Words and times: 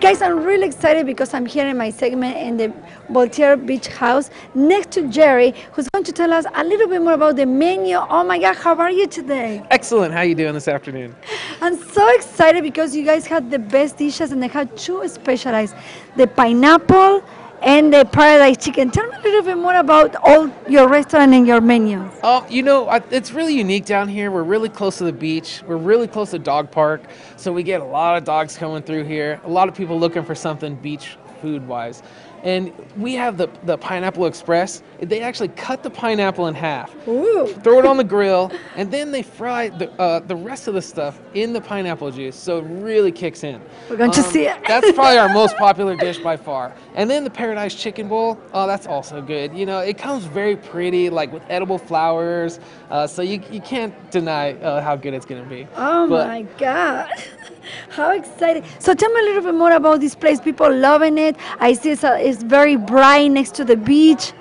guys, 0.00 0.22
I'm 0.22 0.42
really 0.42 0.66
excited 0.66 1.04
because 1.04 1.34
I'm 1.34 1.44
here 1.44 1.66
in 1.66 1.76
my 1.76 1.90
segment 1.90 2.34
in 2.38 2.56
the 2.56 2.72
Voltaire 3.10 3.54
Beach 3.54 3.86
House 3.86 4.30
next 4.54 4.92
to 4.92 5.06
Jerry, 5.08 5.52
who's 5.72 5.90
going 5.90 6.04
to 6.04 6.12
tell 6.12 6.32
us 6.32 6.46
a 6.54 6.64
little 6.64 6.88
bit 6.88 7.02
more 7.02 7.12
about 7.12 7.36
the 7.36 7.44
menu. 7.44 7.96
Oh 7.96 8.24
my 8.24 8.38
God, 8.38 8.56
how 8.56 8.74
are 8.76 8.90
you 8.90 9.06
today? 9.06 9.62
Excellent. 9.70 10.14
How 10.14 10.20
are 10.20 10.24
you 10.24 10.34
doing 10.34 10.54
this 10.54 10.68
afternoon? 10.68 11.14
I'm 11.60 11.76
so 11.76 12.08
excited 12.14 12.62
because 12.62 12.96
you 12.96 13.04
guys 13.04 13.26
had 13.26 13.50
the 13.50 13.58
best 13.58 13.98
dishes 13.98 14.32
and 14.32 14.42
they 14.42 14.48
had 14.48 14.74
two 14.74 15.06
specialized, 15.06 15.74
the 16.16 16.26
pineapple 16.26 17.22
and 17.62 17.92
the 17.92 18.04
paradise 18.04 18.56
chicken. 18.64 18.90
Tell 18.90 19.06
me 19.06 19.16
a 19.16 19.20
little 19.20 19.42
bit 19.42 19.58
more 19.58 19.76
about 19.76 20.16
all 20.16 20.50
your 20.68 20.88
restaurant 20.88 21.32
and 21.32 21.46
your 21.46 21.60
menu. 21.60 22.10
Oh, 22.22 22.46
you 22.48 22.62
know, 22.62 22.90
it's 23.10 23.32
really 23.32 23.54
unique 23.54 23.84
down 23.84 24.08
here. 24.08 24.30
We're 24.30 24.42
really 24.42 24.68
close 24.68 24.98
to 24.98 25.04
the 25.04 25.12
beach. 25.12 25.62
We're 25.66 25.76
really 25.76 26.08
close 26.08 26.30
to 26.30 26.38
dog 26.38 26.70
park, 26.70 27.02
so 27.36 27.52
we 27.52 27.62
get 27.62 27.80
a 27.80 27.84
lot 27.84 28.16
of 28.16 28.24
dogs 28.24 28.56
coming 28.56 28.82
through 28.82 29.04
here. 29.04 29.40
A 29.44 29.50
lot 29.50 29.68
of 29.68 29.74
people 29.74 29.98
looking 29.98 30.24
for 30.24 30.34
something 30.34 30.74
beach 30.76 31.16
food 31.40 31.66
wise. 31.66 32.02
And 32.42 32.72
we 32.96 33.14
have 33.14 33.36
the, 33.36 33.48
the 33.64 33.76
Pineapple 33.76 34.26
Express. 34.26 34.82
They 35.00 35.20
actually 35.20 35.48
cut 35.48 35.82
the 35.82 35.90
pineapple 35.90 36.46
in 36.46 36.54
half, 36.54 36.94
Ooh. 37.06 37.46
throw 37.62 37.78
it 37.78 37.86
on 37.86 37.96
the 37.96 38.04
grill, 38.04 38.50
and 38.76 38.90
then 38.90 39.12
they 39.12 39.22
fry 39.22 39.68
the, 39.68 39.90
uh, 40.00 40.20
the 40.20 40.36
rest 40.36 40.68
of 40.68 40.74
the 40.74 40.82
stuff 40.82 41.20
in 41.34 41.52
the 41.52 41.60
pineapple 41.60 42.10
juice, 42.10 42.36
so 42.36 42.58
it 42.58 42.62
really 42.62 43.12
kicks 43.12 43.44
in. 43.44 43.60
We're 43.88 43.96
going 43.96 44.10
to 44.12 44.22
see 44.22 44.46
it. 44.46 44.58
that's 44.68 44.92
probably 44.92 45.18
our 45.18 45.28
most 45.32 45.56
popular 45.56 45.96
dish 45.96 46.18
by 46.18 46.36
far. 46.36 46.74
And 46.94 47.10
then 47.10 47.24
the 47.24 47.30
Paradise 47.30 47.74
Chicken 47.74 48.08
Bowl, 48.08 48.38
oh, 48.52 48.66
that's 48.66 48.86
also 48.86 49.20
good. 49.20 49.56
You 49.56 49.66
know, 49.66 49.80
it 49.80 49.98
comes 49.98 50.24
very 50.24 50.56
pretty, 50.56 51.10
like 51.10 51.32
with 51.32 51.42
edible 51.48 51.78
flowers, 51.78 52.60
uh, 52.90 53.06
so 53.06 53.22
you, 53.22 53.42
you 53.50 53.60
can't 53.60 53.94
deny 54.10 54.52
uh, 54.54 54.80
how 54.82 54.96
good 54.96 55.14
it's 55.14 55.26
gonna 55.26 55.44
be. 55.44 55.66
Oh 55.76 56.08
But- 56.08 56.26
my 56.26 56.42
God. 56.58 57.10
How 57.90 58.12
exciting. 58.12 58.64
So 58.78 58.94
tell 58.94 59.10
me 59.12 59.20
a 59.20 59.24
little 59.24 59.42
bit 59.42 59.54
more 59.54 59.72
about 59.72 60.00
this 60.00 60.14
place. 60.14 60.40
People 60.40 60.74
loving 60.74 61.18
it. 61.18 61.36
I 61.58 61.72
see 61.74 61.90
it's, 61.90 62.04
a, 62.04 62.18
it's 62.30 62.42
very 62.42 62.76
bright 62.76 63.30
next 63.30 63.54
to 63.56 63.64
the 63.64 63.76
beach. 63.76 64.32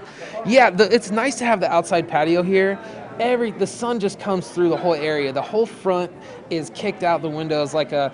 Yeah, 0.45 0.69
the, 0.69 0.93
it's 0.93 1.11
nice 1.11 1.37
to 1.39 1.45
have 1.45 1.59
the 1.59 1.71
outside 1.71 2.07
patio 2.07 2.43
here. 2.43 2.79
Every 3.19 3.51
the 3.51 3.67
sun 3.67 3.99
just 3.99 4.19
comes 4.19 4.47
through 4.47 4.69
the 4.69 4.77
whole 4.77 4.93
area. 4.93 5.33
The 5.33 5.41
whole 5.41 5.65
front 5.65 6.11
is 6.49 6.71
kicked 6.73 7.03
out 7.03 7.21
the 7.21 7.29
windows 7.29 7.73
like 7.73 7.91
a 7.91 8.13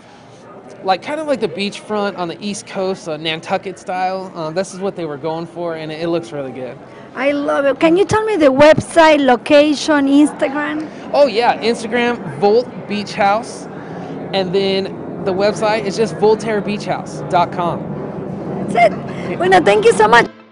like 0.83 1.03
kind 1.03 1.19
of 1.19 1.27
like 1.27 1.39
the 1.39 1.47
beachfront 1.47 2.17
on 2.17 2.27
the 2.27 2.37
east 2.43 2.65
coast, 2.65 3.07
uh, 3.07 3.17
Nantucket 3.17 3.77
style. 3.77 4.31
Uh, 4.33 4.49
this 4.49 4.73
is 4.73 4.79
what 4.79 4.95
they 4.95 5.05
were 5.05 5.17
going 5.17 5.45
for, 5.45 5.75
and 5.75 5.91
it, 5.91 6.01
it 6.01 6.07
looks 6.07 6.31
really 6.31 6.51
good. 6.51 6.77
I 7.13 7.31
love 7.31 7.65
it. 7.65 7.79
Can 7.79 7.95
you 7.97 8.05
tell 8.05 8.23
me 8.25 8.35
the 8.35 8.51
website, 8.51 9.23
location, 9.23 10.07
Instagram? 10.07 10.89
Oh 11.13 11.27
yeah, 11.27 11.61
Instagram 11.61 12.39
Volt 12.39 12.67
Beach 12.87 13.13
House, 13.13 13.65
and 14.33 14.53
then 14.53 15.23
the 15.23 15.33
website 15.33 15.85
is 15.85 15.95
just 15.95 16.15
VoltaireBeachHouse.com. 16.15 17.94
That's 18.67 18.93
it. 18.93 19.37
Bueno, 19.37 19.61
thank 19.61 19.85
you 19.85 19.93
so 19.93 20.07
much. 20.07 20.44